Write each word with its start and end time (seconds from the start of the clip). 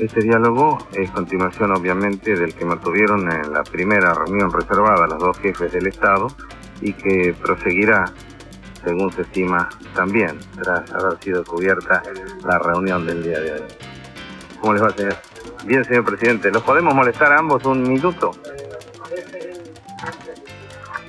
Este 0.00 0.22
diálogo 0.22 0.78
es 0.94 1.10
continuación 1.10 1.72
obviamente 1.72 2.34
del 2.34 2.54
que 2.54 2.64
mantuvieron 2.64 3.30
en 3.30 3.52
la 3.52 3.62
primera 3.62 4.14
reunión 4.14 4.50
reservada 4.50 5.04
a 5.04 5.06
los 5.06 5.18
dos 5.18 5.38
jefes 5.40 5.72
del 5.72 5.88
Estado 5.88 6.28
y 6.80 6.94
que 6.94 7.34
proseguirá, 7.34 8.06
según 8.82 9.12
se 9.12 9.20
estima, 9.22 9.68
también 9.94 10.38
tras 10.54 10.90
haber 10.92 11.18
sido 11.22 11.44
cubierta 11.44 12.02
la 12.46 12.58
reunión 12.58 13.04
del 13.04 13.22
día 13.22 13.40
de 13.40 13.52
hoy. 13.52 13.62
¿Cómo 14.58 14.72
les 14.72 14.82
va, 14.82 14.90
señor? 14.90 15.16
Bien, 15.66 15.84
señor 15.84 16.06
presidente, 16.06 16.50
¿los 16.50 16.62
podemos 16.62 16.94
molestar 16.94 17.32
a 17.32 17.38
ambos 17.38 17.62
un 17.66 17.82
minuto? 17.82 18.30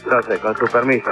Entonces, 0.03 0.39
con 0.39 0.57
su 0.57 0.65
permiso. 0.65 1.11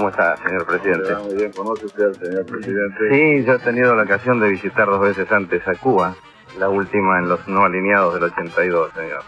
¿Cómo 0.00 0.08
está, 0.08 0.34
señor 0.38 0.64
presidente? 0.64 1.14
Muy 1.16 1.34
bien, 1.34 1.52
¿conoce 1.52 1.84
usted 1.84 2.04
al 2.04 2.14
señor 2.14 2.46
presidente? 2.46 3.10
Sí, 3.10 3.44
yo 3.44 3.52
he 3.52 3.58
tenido 3.58 3.94
la 3.94 4.04
ocasión 4.04 4.40
de 4.40 4.48
visitar 4.48 4.86
dos 4.86 4.98
veces 4.98 5.30
antes 5.30 5.68
a 5.68 5.74
Cuba, 5.74 6.14
la 6.58 6.70
última 6.70 7.18
en 7.18 7.28
los 7.28 7.46
no 7.46 7.66
alineados 7.66 8.14
del 8.14 8.22
82, 8.22 8.92
señor. 8.94 9.22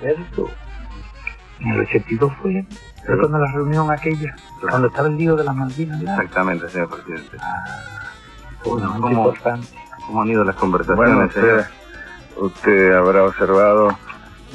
¿Cierto? 0.00 0.50
En 1.60 1.68
el 1.68 1.80
82 1.82 2.32
fue, 2.42 2.66
fue 3.06 3.18
cuando 3.20 3.38
la 3.38 3.52
reunión 3.52 3.88
aquella, 3.88 4.34
cuando 4.68 4.88
estaba 4.88 5.06
el 5.06 5.16
lío 5.16 5.36
de 5.36 5.44
las 5.44 5.54
Malvinas. 5.54 6.00
¿verdad? 6.00 6.14
Exactamente, 6.22 6.68
señor 6.70 6.88
presidente. 6.88 7.36
Bueno, 8.64 8.96
¿cómo? 9.00 9.10
importante. 9.10 9.68
¿Cómo 10.08 10.22
han 10.22 10.28
ido 10.28 10.42
las 10.42 10.56
conversaciones, 10.56 11.14
Bueno, 11.14 11.26
usted, 11.26 11.66
usted 12.36 12.92
habrá 12.94 13.22
observado 13.22 13.96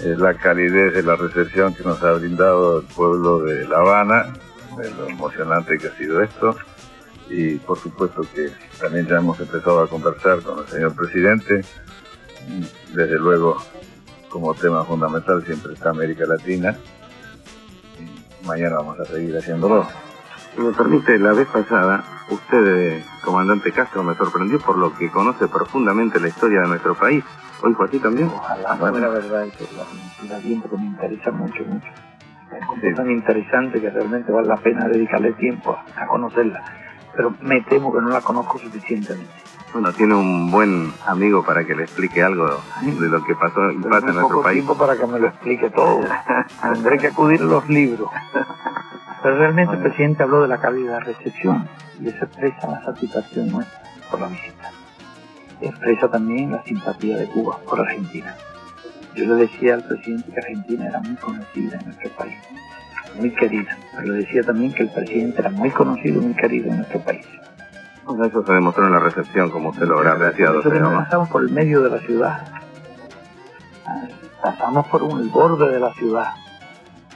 eh, 0.03 0.16
la 0.17 0.34
calidez 0.34 0.95
de 0.95 1.03
la 1.03 1.16
recepción 1.16 1.73
que 1.73 1.84
nos 1.84 2.03
ha 2.03 2.12
brindado 2.12 2.81
el 2.81 2.88
pueblo 2.88 3.40
de 3.40 3.66
La 3.70 3.78
Habana, 3.78 4.34
de 4.80 4.92
lo 4.92 5.10
emocionante 5.10 5.78
que 5.78 5.88
ha 5.88 5.96
sido 5.96 6.22
esto, 6.22 6.56
y 7.30 7.56
por 7.58 7.78
supuesto 7.78 8.22
que 8.34 8.52
también 8.80 9.06
ya 9.08 9.17
hemos 9.17 9.40
empezado 9.40 9.81
a 9.81 9.88
conversar 9.88 10.42
con 10.42 10.59
el 10.59 10.67
señor 10.67 10.95
presidente. 10.95 11.64
Desde 12.94 13.20
luego, 13.20 13.58
como 14.30 14.53
tema 14.56 14.84
fundamental 14.84 15.44
siempre 15.45 15.73
está 15.73 15.90
América 15.92 16.26
Latina. 16.26 16.76
Y 18.00 18.45
mañana 18.48 18.78
vamos 18.78 19.00
a 19.00 19.06
seguir 19.06 19.38
haciéndolo. 19.38 19.88
Si 20.56 20.62
me 20.62 20.72
permite, 20.72 21.20
la 21.20 21.34
vez 21.34 21.48
pasada, 21.48 22.03
usted, 22.30 22.66
eh, 22.66 23.06
comandante 23.23 23.72
Castro, 23.72 24.03
me 24.03 24.16
sorprendió 24.16 24.59
por 24.59 24.78
lo 24.78 24.96
que 24.96 25.12
conoce 25.12 25.48
profundamente 25.48 26.20
la 26.20 26.30
historia 26.30 26.62
de 26.62 26.68
nuestro 26.68 26.96
país. 26.96 27.23
¿Hoy 27.62 27.73
fue 27.73 27.86
así 27.86 28.00
también? 28.00 28.28
Ojalá 28.28 28.75
fuera 28.78 29.09
verdad 29.09 29.46
eso, 29.46 29.68
la 30.28 30.40
tiempo 30.40 30.70
que 30.70 30.78
me 30.78 30.86
interesa 30.86 31.31
mucho, 31.31 31.64
mucho. 31.66 31.88
Es 32.81 32.95
tan 32.95 33.11
interesante 33.11 33.80
que 33.80 33.89
realmente 33.89 34.31
vale 34.31 34.47
la 34.47 34.58
pena 34.58 34.88
dedicarle 34.88 35.33
tiempo 35.33 35.78
a, 35.95 36.03
a 36.03 36.08
conocerla. 36.08 36.64
Pero 37.16 37.33
me 37.41 37.61
temo 37.61 37.94
que 37.94 38.02
no 38.02 38.09
la 38.09 38.22
conozco 38.22 38.58
suficientemente. 38.59 39.33
Bueno, 39.73 39.94
tiene 39.94 40.16
un 40.16 40.50
buen 40.50 40.91
amigo 41.06 41.44
para 41.44 41.64
que 41.64 41.75
le 41.75 41.83
explique 41.83 42.23
algo 42.23 42.59
de 42.81 43.08
lo 43.08 43.23
que 43.23 43.36
pasó 43.36 43.56
pasa 43.56 43.72
en 43.72 43.81
nuestro 43.81 44.28
poco 44.30 44.41
país. 44.41 44.56
tiempo 44.56 44.78
para 44.78 44.95
que 44.95 45.06
me 45.06 45.19
lo 45.19 45.28
explique 45.28 45.69
todo. 45.69 46.02
Tendré 46.73 46.97
que 46.97 47.08
acudir 47.08 47.41
a 47.41 47.45
los 47.45 47.69
libros. 47.69 48.09
Pero 49.22 49.38
realmente 49.38 49.75
el 49.75 49.81
presidente 49.81 50.23
habló 50.23 50.41
de 50.41 50.47
la 50.47 50.59
calidad 50.59 51.00
de 51.00 51.13
recepción 51.13 51.67
y 52.00 52.08
eso 52.08 52.25
expresa 52.25 52.67
la 52.67 52.84
satisfacción 52.84 53.50
nuestra 53.50 53.80
por 54.09 54.22
la 54.22 54.28
visita. 54.28 54.72
Expresa 55.61 56.09
también 56.09 56.52
la 56.52 56.63
simpatía 56.63 57.17
de 57.17 57.28
Cuba 57.28 57.59
por 57.67 57.80
Argentina. 57.81 58.36
Yo 59.20 59.25
le 59.36 59.42
decía 59.48 59.73
al 59.75 59.84
presidente 59.84 60.31
que 60.31 60.39
Argentina 60.39 60.88
era 60.88 61.00
muy 61.02 61.16
conocida 61.16 61.78
en 61.78 61.86
nuestro 61.86 62.09
país, 62.12 62.38
muy 63.16 63.31
querida. 63.31 63.78
Pero 63.95 64.14
le 64.14 64.20
decía 64.20 64.44
también 64.44 64.72
que 64.73 64.84
el 64.84 64.89
presidente 64.89 65.42
era 65.42 65.50
muy 65.50 65.70
conocido 65.72 66.22
muy 66.22 66.34
querido 66.36 66.70
en 66.70 66.78
nuestro 66.78 67.00
país. 67.02 67.25
Bueno, 68.06 68.25
eso 68.25 68.45
se 68.45 68.53
demostró 68.53 68.86
en 68.88 68.94
la 68.94 69.00
recepción, 69.00 69.50
como 69.52 69.70
usted 69.70 69.86
lo 69.88 69.97
habrá 69.97 70.14
apreciado, 70.14 70.56
Nosotros 70.64 70.94
pasamos 70.94 71.30
por 71.30 71.44
el 71.44 71.50
medio 71.52 71.81
de 71.81 71.90
la 71.90 72.00
ciudad. 72.00 72.47
Ah, 73.85 74.02
Pasamos 74.41 74.88
por 74.88 75.03
un- 75.03 75.30
borde 75.31 75.69
de 75.74 75.80
la 75.80 75.94
ciudad. 75.96 76.30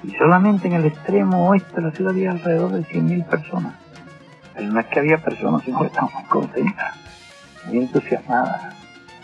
Y 0.04 0.12
solamente 0.18 0.68
en 0.68 0.74
el 0.74 0.86
extremo 0.86 1.48
oeste 1.50 1.76
de 1.78 1.82
la 1.84 1.92
ciudad 1.92 2.12
había 2.12 2.32
alrededor 2.32 2.72
de 2.74 2.84
100.000 2.84 3.24
personas. 3.26 3.74
Pero 4.54 4.68
no 4.74 4.80
es 4.82 4.86
que 4.88 5.00
había 5.00 5.18
personas, 5.20 5.62
sino 5.64 5.80
que 5.80 5.86
estaban 5.88 6.10
muy 6.14 6.24
contentas, 6.26 6.96
muy 7.66 7.78
entusiasmadas. 7.78 8.76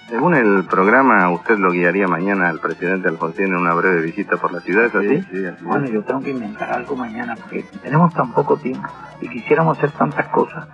Según 0.10 0.34
el 0.34 0.66
programa, 0.66 1.30
usted 1.30 1.58
lo 1.60 1.72
guiaría 1.72 2.08
mañana 2.08 2.50
al 2.50 2.60
presidente 2.60 3.10
Alfonsín 3.10 3.46
en 3.48 3.56
una 3.56 3.74
breve 3.76 4.02
visita 4.02 4.38
por 4.38 4.52
la 4.52 4.60
ciudad, 4.62 4.86
¿es 4.86 4.96
así? 4.96 5.22
Sí, 5.32 5.46
así 5.46 5.64
Bueno, 5.64 5.86
es. 5.86 5.92
yo 5.92 6.04
tengo 6.04 6.22
que 6.22 6.32
inventar 6.32 6.72
algo 6.72 6.96
mañana 6.96 7.36
porque 7.36 7.64
tenemos 7.84 8.12
tan 8.14 8.32
poco 8.34 8.58
tiempo 8.58 8.88
y 9.22 9.30
quisiéramos 9.30 9.78
hacer 9.78 9.92
tantas 9.92 10.28
cosas. 10.30 10.68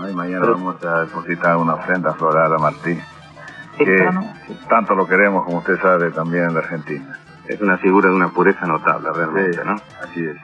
Ay, 0.00 0.14
mañana 0.14 0.40
Pero- 0.42 0.52
vamos 0.54 0.84
a 0.84 1.00
depositar 1.00 1.56
una 1.56 1.74
ofrenda 1.74 2.14
floral 2.14 2.52
a 2.54 2.58
Martín. 2.58 3.00
que 3.76 3.84
Temprano, 3.84 4.24
tanto 4.68 4.94
lo 4.96 5.06
queremos, 5.06 5.44
como 5.44 5.58
usted 5.58 5.80
sabe, 5.80 6.10
también 6.10 6.44
en 6.46 6.54
la 6.54 6.60
Argentina. 6.60 7.16
Es 7.46 7.60
una 7.60 7.78
figura 7.78 8.08
de 8.08 8.14
una 8.16 8.28
pureza 8.28 8.66
notable, 8.66 9.08
realmente, 9.14 9.52
Sí. 9.52 9.60
¿no? 9.64 9.74
Así 10.02 10.24
es. 10.24 10.36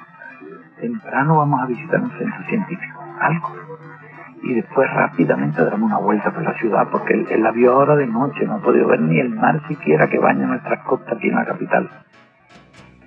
temprano 0.80 1.38
vamos 1.38 1.60
a 1.62 1.66
visitar 1.66 2.00
un 2.00 2.10
centro 2.18 2.44
científico, 2.48 3.02
algo. 3.20 3.56
Y 4.46 4.54
después 4.54 4.86
rápidamente 4.92 5.62
daremos 5.64 5.86
una 5.90 5.98
vuelta 5.98 6.30
por 6.30 6.42
la 6.42 6.52
ciudad, 6.58 6.86
porque 6.92 7.14
él, 7.14 7.42
la 7.42 7.50
vio 7.50 7.72
ahora 7.72 7.96
de 7.96 8.06
noche, 8.06 8.44
no 8.46 8.56
ha 8.56 8.58
podido 8.60 8.88
ver 8.88 9.00
ni 9.00 9.18
el 9.18 9.30
mar 9.30 9.60
siquiera 9.68 10.06
que 10.08 10.18
baña 10.18 10.46
nuestras 10.46 10.82
costas 10.84 11.16
aquí 11.16 11.28
en 11.28 11.34
la 11.36 11.46
capital. 11.46 11.88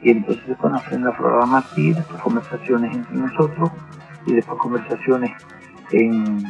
Y 0.01 0.11
entonces 0.11 0.57
una 0.63 0.77
ofrenda 0.77 1.11
floral 1.11 1.47
Martí, 1.47 1.93
después 1.93 2.21
conversaciones 2.21 2.91
entre 2.95 3.17
nosotros, 3.17 3.71
y 4.25 4.33
después 4.33 4.57
conversaciones 4.59 5.31
en- 5.91 6.43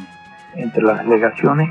entre 0.54 0.82
las 0.82 1.04
delegaciones, 1.04 1.68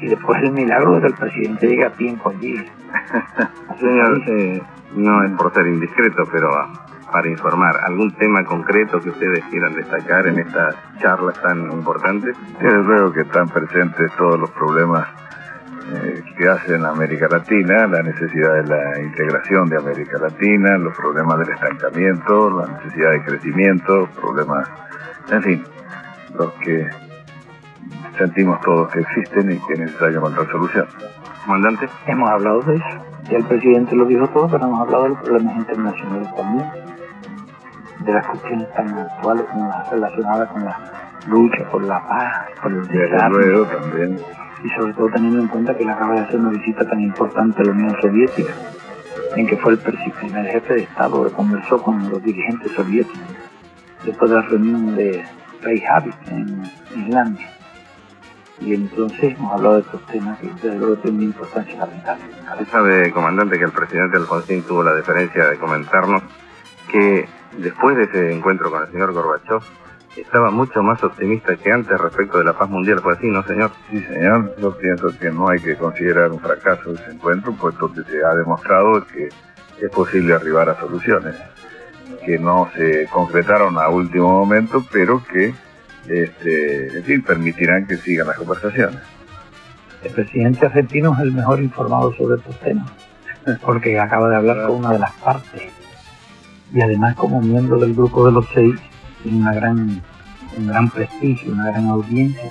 y 0.00 0.06
después 0.08 0.40
el 0.42 0.52
milagro 0.52 0.94
de 0.94 1.00
que 1.00 1.06
el 1.08 1.14
presidente 1.14 1.66
llegue 1.68 1.84
a 1.86 1.90
tiempo 1.90 2.30
allí. 2.30 2.54
Señor, 3.80 4.20
eh, 4.28 4.62
no 4.96 5.24
es 5.24 5.32
por 5.32 5.52
ser 5.52 5.66
indiscreto, 5.66 6.24
pero 6.30 6.48
para 7.12 7.28
informar, 7.28 7.76
¿algún 7.84 8.10
tema 8.12 8.44
concreto 8.44 9.00
que 9.00 9.10
ustedes 9.10 9.44
quieran 9.50 9.74
destacar 9.74 10.26
en 10.26 10.38
estas 10.38 10.74
charlas 11.00 11.40
tan 11.42 11.70
importantes? 11.70 12.36
Desde 12.60 12.82
luego 12.82 13.12
que 13.12 13.20
están 13.20 13.48
presentes 13.48 14.10
todos 14.16 14.40
los 14.40 14.50
problemas 14.50 15.06
eh, 15.92 16.22
que 16.38 16.48
hacen 16.48 16.84
América 16.84 17.28
Latina, 17.30 17.86
la 17.86 18.02
necesidad 18.02 18.54
de 18.54 18.64
la 18.64 19.00
integración 19.00 19.68
de 19.68 19.76
América 19.76 20.18
Latina, 20.18 20.78
los 20.78 20.96
problemas 20.96 21.38
del 21.40 21.50
estancamiento, 21.50 22.50
la 22.50 22.66
necesidad 22.66 23.10
de 23.10 23.24
crecimiento, 23.24 24.08
problemas, 24.20 24.68
en 25.30 25.42
fin, 25.42 25.64
los 26.38 26.52
que 26.54 26.88
sentimos 28.16 28.60
todos 28.60 28.90
que 28.92 29.00
existen 29.00 29.52
y 29.52 29.58
que 29.58 29.72
es 29.74 29.80
necesario 29.80 30.18
encontrar 30.18 30.50
solución. 30.50 30.86
Comandante, 31.44 31.88
Hemos 32.06 32.30
hablado 32.30 32.60
de 32.62 32.76
eso. 32.76 32.86
Ya 33.30 33.36
el 33.38 33.44
presidente 33.44 33.96
lo 33.96 34.04
dijo 34.06 34.26
todo, 34.28 34.48
pero 34.48 34.64
hemos 34.64 34.80
hablado 34.80 35.02
de 35.04 35.08
los 35.10 35.18
problemas 35.18 35.56
internacionales 35.56 36.34
también. 36.36 36.91
De 38.04 38.12
las 38.12 38.26
cuestiones 38.26 38.72
tan 38.74 38.98
actuales 38.98 39.44
como 39.50 39.68
las 39.68 39.90
relacionadas 39.90 40.48
con 40.50 40.64
la 40.64 40.78
lucha 41.28 41.64
por 41.70 41.82
la 41.84 42.06
paz, 42.08 42.46
por 42.60 42.72
el 42.72 42.88
también 42.88 44.18
y 44.64 44.68
sobre 44.70 44.92
todo 44.94 45.08
teniendo 45.10 45.40
en 45.40 45.48
cuenta 45.48 45.76
que 45.76 45.82
él 45.82 45.90
acaba 45.90 46.14
de 46.14 46.20
hacer 46.20 46.38
una 46.38 46.50
visita 46.50 46.88
tan 46.88 47.00
importante 47.00 47.62
a 47.62 47.64
la 47.64 47.72
Unión 47.72 47.96
Soviética, 48.00 48.52
en 49.36 49.46
que 49.46 49.56
fue 49.56 49.72
el 49.72 49.78
primer 49.78 50.46
jefe 50.46 50.74
de 50.74 50.82
Estado 50.82 51.24
que 51.24 51.32
conversó 51.32 51.82
con 51.82 52.08
los 52.08 52.22
dirigentes 52.22 52.72
soviéticos 52.72 53.20
después 54.04 54.30
de 54.30 54.36
la 54.36 54.42
reunión 54.42 54.96
de 54.96 55.24
Reykjavik 55.62 56.14
en 56.28 56.62
Islandia. 56.96 57.48
Y 58.60 58.74
entonces 58.74 59.34
hemos 59.36 59.52
hablado 59.52 59.74
de 59.76 59.80
estos 59.80 60.06
temas 60.06 60.38
que 60.38 60.48
desde 60.48 60.78
luego 60.78 60.96
tienen 60.96 61.22
importancia 61.22 61.78
capital. 61.78 62.18
usted 62.52 62.68
sabe, 62.68 63.10
comandante, 63.10 63.58
que 63.58 63.64
el 63.64 63.72
presidente 63.72 64.18
Alfonsín 64.18 64.62
tuvo 64.62 64.84
la 64.84 64.94
deferencia 64.94 65.46
de 65.46 65.58
comentarnos 65.58 66.22
que 66.92 67.28
después 67.58 67.96
de 67.96 68.04
ese 68.04 68.32
encuentro 68.32 68.70
con 68.70 68.82
el 68.82 68.90
señor 68.92 69.12
Gorbachev, 69.12 69.62
estaba 70.16 70.50
mucho 70.50 70.82
más 70.82 71.02
optimista 71.02 71.56
que 71.56 71.72
antes 71.72 71.98
respecto 71.98 72.38
de 72.38 72.44
la 72.44 72.52
paz 72.52 72.68
mundial. 72.68 73.00
¿Fue 73.00 73.14
así, 73.14 73.28
no, 73.28 73.42
señor? 73.44 73.70
Sí, 73.90 73.98
señor. 74.00 74.54
Yo 74.58 74.76
pienso 74.76 75.08
que 75.18 75.30
no 75.30 75.48
hay 75.48 75.58
que 75.58 75.74
considerar 75.76 76.30
un 76.30 76.38
fracaso 76.38 76.92
ese 76.92 77.12
encuentro, 77.12 77.52
puesto 77.54 77.90
que 77.92 78.02
se 78.02 78.22
ha 78.22 78.34
demostrado 78.34 79.04
que 79.06 79.28
es 79.80 79.90
posible 79.90 80.34
arribar 80.34 80.68
a 80.68 80.78
soluciones 80.78 81.34
que 82.24 82.38
no 82.38 82.68
se 82.76 83.08
concretaron 83.10 83.78
a 83.78 83.88
último 83.88 84.28
momento, 84.30 84.84
pero 84.92 85.22
que, 85.24 85.54
este, 86.08 86.98
en 86.98 87.04
fin, 87.04 87.22
permitirán 87.22 87.86
que 87.86 87.96
sigan 87.96 88.28
las 88.28 88.36
conversaciones. 88.36 89.00
El 90.02 90.12
presidente 90.12 90.66
argentino 90.66 91.14
es 91.14 91.20
el 91.20 91.32
mejor 91.32 91.60
informado 91.60 92.12
sobre 92.14 92.36
estos 92.38 92.58
temas, 92.60 92.90
porque 93.64 93.98
acaba 93.98 94.28
de 94.28 94.36
hablar 94.36 94.66
con 94.66 94.76
una 94.76 94.92
de 94.92 94.98
las 94.98 95.12
partes. 95.12 95.81
Y 96.72 96.80
además 96.80 97.14
como 97.16 97.40
miembro 97.40 97.78
del 97.78 97.94
grupo 97.94 98.24
de 98.24 98.32
los 98.32 98.46
seis, 98.54 98.74
tiene 99.22 99.38
una 99.38 99.52
gran, 99.52 100.02
un 100.56 100.66
gran 100.66 100.88
prestigio, 100.90 101.52
una 101.52 101.70
gran 101.70 101.86
audiencia. 101.88 102.50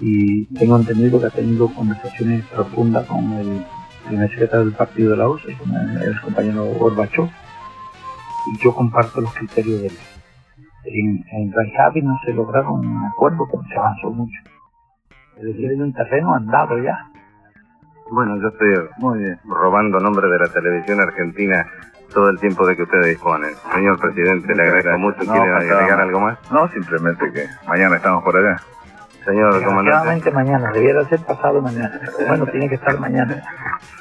Y 0.00 0.46
tengo 0.46 0.76
entendido 0.76 1.20
que 1.20 1.26
ha 1.26 1.30
tenido 1.30 1.68
conversaciones 1.68 2.44
profundas 2.46 3.06
con 3.06 3.32
el 3.34 3.64
primer 4.06 4.28
secretario 4.30 4.66
del 4.66 4.74
partido 4.74 5.12
de 5.12 5.16
la 5.16 5.28
UCE, 5.28 5.56
con 5.58 5.74
el, 5.74 6.20
compañero 6.20 6.64
Gorbachev. 6.78 7.26
Y 7.26 8.62
yo 8.62 8.74
comparto 8.74 9.20
los 9.20 9.32
criterios 9.34 9.80
de 9.80 9.86
él. 9.88 9.98
En, 10.84 11.24
en 11.32 11.52
Reykjavik 11.52 12.04
no 12.04 12.18
se 12.24 12.32
lograron 12.32 12.86
un 12.86 13.04
acuerdo, 13.06 13.48
pero 13.50 13.62
se 13.68 13.76
avanzó 13.76 14.10
mucho. 14.10 14.38
Es 15.36 15.44
decir, 15.44 15.70
hay 15.70 15.80
un 15.80 15.92
terreno 15.92 16.34
andado 16.34 16.78
ya. 16.78 17.10
Bueno, 18.10 18.40
yo 18.40 18.48
estoy 18.48 18.74
muy 18.98 19.18
bien. 19.18 19.38
robando 19.44 19.98
nombre 19.98 20.28
de 20.28 20.38
la 20.38 20.48
televisión 20.48 21.00
argentina 21.00 21.66
todo 22.16 22.30
el 22.30 22.38
tiempo 22.38 22.66
de 22.66 22.74
que 22.74 22.82
ustedes 22.84 23.08
disponen. 23.08 23.54
Señor 23.74 24.00
presidente, 24.00 24.54
le 24.54 24.62
agradezco 24.62 24.98
mucho. 24.98 25.18
¿Quiere 25.18 25.52
agregar 25.52 26.00
algo 26.00 26.20
más? 26.20 26.38
No, 26.50 26.66
simplemente 26.70 27.30
que 27.30 27.46
mañana 27.68 27.96
estamos 27.96 28.24
por 28.24 28.34
allá. 28.38 28.56
Señor 29.22 29.62
comandante. 29.62 30.30
mañana, 30.30 30.72
debiera 30.72 31.04
ser 31.10 31.20
pasado 31.26 31.60
mañana. 31.60 32.00
Bueno, 32.26 32.46
tiene 32.46 32.70
que 32.70 32.76
estar 32.76 32.98
mañana. 32.98 33.42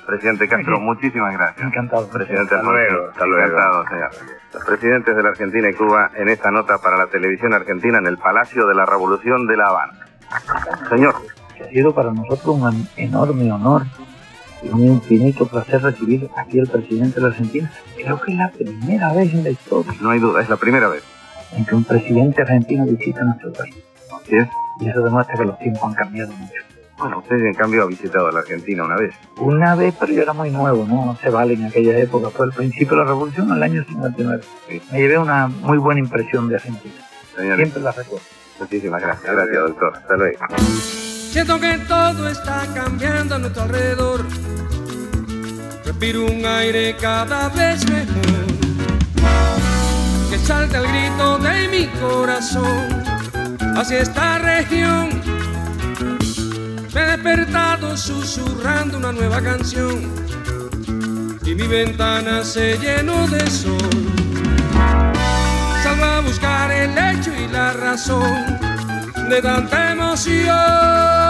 Presidente 0.07 0.47
Castro, 0.47 0.79
muchísimas 0.79 1.33
gracias. 1.33 1.67
Encantado. 1.67 2.07
Presidente 2.07 2.55
hasta 2.55 2.71
luego, 2.71 3.09
hasta 3.09 3.25
luego. 3.25 3.47
Encantado, 3.47 3.87
señor. 3.89 4.09
Los 4.53 4.63
presidentes 4.63 5.15
de 5.17 5.23
la 5.23 5.29
Argentina 5.29 5.69
y 5.69 5.73
Cuba 5.73 6.11
en 6.15 6.29
esta 6.29 6.51
nota 6.51 6.77
para 6.77 6.95
la 6.95 7.07
televisión 7.07 7.53
argentina 7.53 7.97
en 7.97 8.07
el 8.07 8.17
Palacio 8.17 8.65
de 8.65 8.75
la 8.75 8.85
Revolución 8.85 9.45
de 9.45 9.57
La 9.57 9.65
Habana. 9.65 9.93
Señor. 10.89 11.15
Ha 11.61 11.65
sido 11.65 11.93
para 11.93 12.13
nosotros 12.13 12.55
un 12.55 12.87
enorme 12.95 13.51
honor 13.51 13.81
un 14.71 14.85
infinito 14.85 15.47
placer 15.47 15.81
recibir 15.81 16.29
aquí 16.35 16.59
al 16.59 16.67
presidente 16.67 17.15
de 17.15 17.21
la 17.21 17.27
Argentina. 17.27 17.71
Creo 17.95 18.21
que 18.21 18.31
es 18.31 18.37
la 18.37 18.51
primera 18.51 19.13
vez 19.13 19.33
en 19.33 19.43
la 19.43 19.49
historia. 19.49 19.93
No 20.01 20.09
hay 20.09 20.19
duda, 20.19 20.41
es 20.41 20.49
la 20.49 20.57
primera 20.57 20.87
vez. 20.87 21.03
En 21.53 21.65
que 21.65 21.75
un 21.75 21.83
presidente 21.83 22.41
argentino 22.41 22.85
visita 22.85 23.23
nuestro 23.23 23.53
país. 23.53 23.75
¿Sí 24.27 24.35
es? 24.35 24.47
Y 24.79 24.89
eso 24.89 25.01
demuestra 25.01 25.35
que 25.35 25.45
los 25.45 25.57
tiempos 25.59 25.83
han 25.83 25.93
cambiado 25.93 26.31
mucho. 26.33 26.61
Bueno, 26.97 27.19
usted 27.19 27.35
en 27.35 27.53
cambio 27.53 27.83
ha 27.83 27.87
visitado 27.87 28.27
a 28.27 28.31
la 28.31 28.39
Argentina 28.39 28.85
una 28.85 28.95
vez. 28.95 29.13
Una 29.37 29.75
vez, 29.75 29.93
pero 29.99 30.13
yo 30.13 30.21
era 30.21 30.33
muy 30.33 30.49
nuevo, 30.49 30.85
¿no? 30.87 31.05
No 31.05 31.15
se 31.15 31.29
vale 31.29 31.53
en 31.53 31.65
aquella 31.65 31.97
época. 31.99 32.29
Fue 32.29 32.45
el 32.45 32.53
principio 32.53 32.91
de 32.91 33.03
la 33.03 33.03
revolución, 33.03 33.49
en 33.49 33.55
el 33.55 33.63
año 33.63 33.83
59. 33.83 34.43
Me 34.91 34.97
llevé 34.97 35.17
una 35.17 35.47
muy 35.47 35.77
buena 35.77 35.99
impresión 35.99 36.47
de 36.47 36.55
Argentina. 36.55 36.95
Siempre 37.35 37.81
la 37.81 37.91
recuerdo. 37.91 38.25
Muchísimas 38.59 39.01
gracias. 39.01 39.33
Gracias, 39.33 39.59
doctor. 39.61 39.93
Hasta 39.97 40.15
luego. 40.15 40.39
Siento 41.35 41.59
que 41.59 41.77
todo 41.79 42.29
está 42.29 42.65
cambiando 42.73 43.35
a 43.35 43.37
nuestro 43.37 43.63
alrededor. 43.63 44.25
Respiro 45.83 46.27
un 46.27 46.45
aire 46.45 46.95
cada 46.95 47.49
vez 47.49 47.85
mejor. 47.89 48.45
Que 50.29 50.37
salta 50.39 50.77
el 50.77 50.87
grito 50.87 51.37
de 51.39 51.67
mi 51.67 51.87
corazón 51.99 53.03
hacia 53.75 53.99
esta 53.99 54.39
región. 54.39 55.09
Me 56.93 57.01
he 57.01 57.05
despertado 57.05 57.97
susurrando 57.97 58.97
una 58.97 59.11
nueva 59.11 59.41
canción 59.41 60.09
y 61.43 61.53
mi 61.53 61.67
ventana 61.67 62.45
se 62.45 62.77
llenó 62.77 63.27
de 63.27 63.45
sol. 63.51 63.91
Salgo 65.83 66.05
a 66.05 66.21
buscar 66.21 66.71
el 66.71 66.97
hecho 66.97 67.33
y 67.35 67.49
la 67.49 67.73
razón 67.73 68.57
de 69.29 69.41
tanta 69.41 69.91
emoción. 69.91 71.24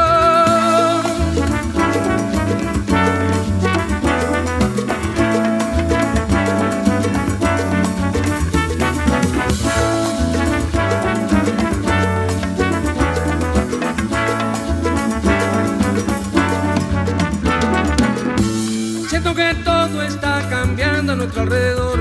Nuestro 21.15 21.43
alrededor. 21.43 21.99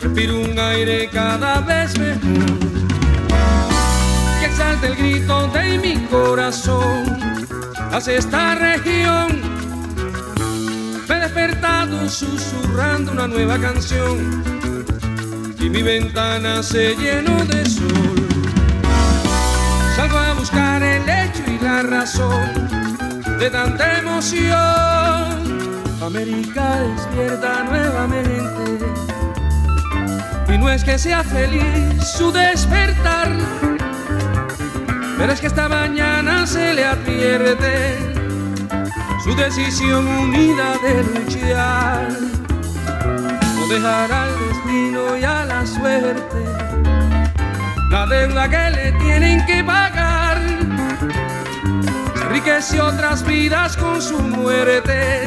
Respiro 0.00 0.40
un 0.40 0.58
aire 0.58 1.08
cada 1.12 1.60
vez 1.60 1.98
mejor. 1.98 2.58
Que 4.40 4.46
exalte 4.46 4.86
el 4.88 4.96
grito 4.96 5.48
de 5.48 5.78
mi 5.78 5.96
corazón 6.06 7.04
hacia 7.92 8.14
esta 8.14 8.54
región. 8.54 9.40
Me 11.08 11.16
he 11.16 11.20
despertado 11.20 12.08
susurrando 12.08 13.12
una 13.12 13.26
nueva 13.26 13.58
canción 13.58 14.42
y 15.58 15.70
mi 15.70 15.82
ventana 15.82 16.62
se 16.62 16.94
llenó 16.96 17.44
de 17.44 17.64
sol. 17.66 18.28
Salgo 19.96 20.18
a 20.18 20.34
buscar 20.34 20.82
el 20.82 21.02
hecho 21.08 21.42
y 21.46 21.62
la 21.62 21.82
razón 21.82 22.68
de 23.38 23.50
tanta 23.50 23.98
emoción 23.98 25.43
América 26.06 26.80
despierta 26.80 27.64
nuevamente. 27.64 28.86
Y 30.52 30.58
no 30.58 30.68
es 30.68 30.84
que 30.84 30.98
sea 30.98 31.24
feliz 31.24 32.04
su 32.04 32.30
despertar, 32.30 33.32
pero 35.16 35.32
es 35.32 35.40
que 35.40 35.46
esta 35.46 35.68
mañana 35.68 36.46
se 36.46 36.74
le 36.74 36.84
advierte 36.84 37.96
su 39.22 39.34
decisión 39.34 40.06
unida 40.06 40.74
de 40.82 41.02
luchar. 41.04 42.08
No 43.56 43.66
dejar 43.68 44.12
al 44.12 44.30
destino 44.48 45.16
y 45.16 45.24
a 45.24 45.44
la 45.46 45.66
suerte 45.66 46.44
la 47.90 48.06
deuda 48.06 48.48
que 48.48 48.70
le 48.76 48.92
tienen 48.98 49.46
que 49.46 49.64
pagar. 49.64 50.38
Enriquece 52.22 52.80
otras 52.80 53.24
vidas 53.24 53.76
con 53.76 54.02
su 54.02 54.18
muerte 54.18 55.23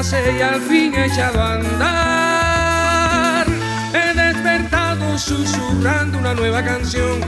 y 0.00 0.40
al 0.42 0.60
fin 0.60 0.94
echado 0.94 1.42
a 1.42 1.54
andar. 1.54 3.46
He 3.92 4.14
despertado 4.14 5.18
susurrando 5.18 6.18
una 6.18 6.34
nueva 6.34 6.62
canción 6.62 7.18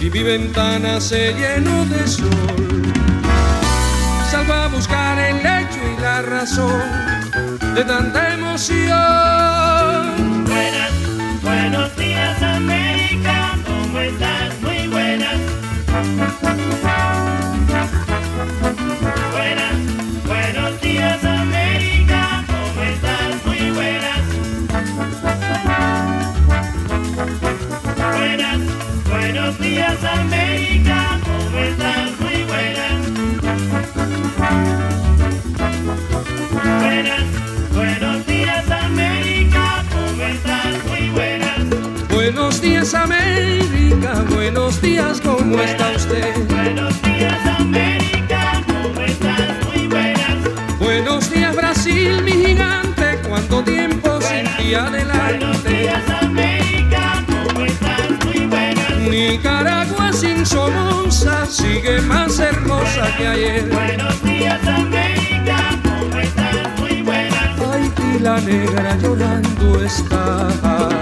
y 0.00 0.08
mi 0.08 0.22
ventana 0.22 0.98
se 0.98 1.34
llenó 1.34 1.84
de 1.84 2.06
sol. 2.08 2.30
Salgo 4.30 4.54
a 4.54 4.68
buscar 4.68 5.18
el 5.18 5.36
lecho 5.36 5.78
y 5.94 6.00
la 6.00 6.22
razón 6.22 6.80
de 7.74 7.84
tanta 7.84 8.32
emoción. 8.32 9.15
Días 29.58 30.04
América, 30.04 31.20
¿cómo 31.24 31.58
estás? 31.58 32.20
Muy 32.20 32.42
buenas. 32.44 33.06
Buenas, 36.80 37.24
buenos 37.74 38.26
días 38.26 38.70
América, 38.70 39.84
¿cómo 39.92 40.22
estás? 40.24 40.84
Muy 40.88 41.08
buenas. 41.10 42.08
Buenos 42.10 42.60
días 42.60 42.94
América, 42.94 44.24
buenos 44.30 44.80
días, 44.82 45.20
¿cómo 45.20 45.60
está 45.62 45.92
usted? 45.96 46.34
Buenos 46.48 47.02
días 47.02 47.46
América, 47.58 48.62
¿cómo 48.66 49.00
estás? 49.00 49.64
Muy 49.66 49.86
buenas. 49.86 50.78
Buenos 50.78 51.30
días 51.30 51.54
Brasil, 51.54 52.22
mi 52.22 52.32
gigante, 52.32 53.18
cuánto 53.28 53.62
tiempo 53.62 54.20
sin 54.20 54.44
ti 54.56 54.74
adelante. 54.74 55.38
Buenos 55.38 55.64
días 55.64 56.25
Nicaragua 59.28 60.12
sin 60.12 60.46
Somoza 60.46 61.46
sigue 61.46 62.00
más 62.02 62.38
hermosa 62.38 63.12
que 63.16 63.26
ayer. 63.26 63.68
Buenos 63.70 64.22
días 64.22 64.64
América, 64.68 65.56
¿cómo 65.82 66.16
estás? 66.20 66.78
Muy 66.78 67.02
buenas. 67.02 67.60
Haití 67.60 68.18
la 68.20 68.40
negra 68.40 68.96
llorando 68.98 69.82
está. 69.82 70.95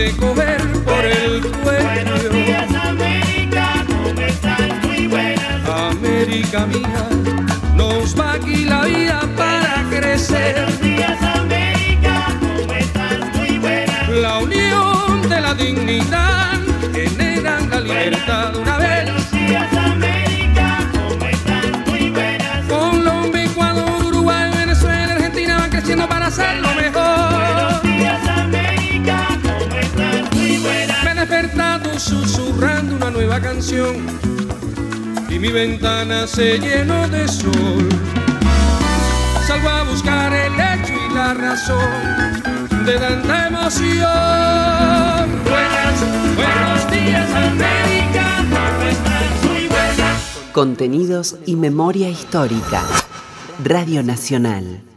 Me 0.00 0.06
ha 0.06 0.12
de 0.12 0.16
coger 0.16 0.60
por 0.84 1.04
el 1.04 1.40
Buenos 1.40 2.20
cuello. 2.20 2.30
días 2.30 2.74
América, 2.74 3.84
¿cómo 3.86 4.20
estás? 4.20 4.84
Muy 4.86 5.06
buenas. 5.06 5.68
América 5.68 6.66
mía, 6.66 7.08
nos 7.74 8.18
va 8.18 8.32
aquí 8.34 8.64
la 8.64 8.84
vida 8.84 9.20
para 9.36 9.84
crecer. 9.90 10.54
Buenos 10.54 10.80
días 10.80 11.22
América, 11.22 12.26
¿cómo 12.40 12.74
estás? 12.74 13.36
Muy 13.36 13.58
buenas. 13.58 14.08
La 14.08 14.38
unión 14.38 15.28
de 15.28 15.40
la 15.40 15.54
dignidad 15.54 16.59
una 33.00 33.10
nueva 33.10 33.40
canción 33.40 33.96
y 35.30 35.38
mi 35.38 35.48
ventana 35.48 36.26
se 36.26 36.58
llenó 36.58 37.08
de 37.08 37.26
sol. 37.28 37.88
Salgo 39.46 39.68
a 39.68 39.84
buscar 39.84 40.30
el 40.34 40.52
hecho 40.52 40.92
y 40.92 41.14
la 41.14 41.32
razón 41.32 42.84
de 42.84 42.98
tanta 42.98 43.48
emoción. 43.48 45.30
Buenas, 45.44 46.36
buenos 46.36 46.90
días 46.90 47.30
América, 47.32 48.44
¿cómo 48.50 48.82
estás? 48.90 49.44
Muy. 49.44 50.52
Contenidos 50.52 51.36
y 51.46 51.56
memoria 51.56 52.10
histórica. 52.10 52.82
Radio 53.64 54.02
Nacional. 54.02 54.89